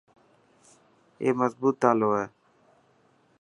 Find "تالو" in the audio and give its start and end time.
1.81-2.09